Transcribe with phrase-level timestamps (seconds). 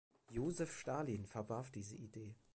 [0.31, 2.33] Josef Stalin verwarf diese Idee.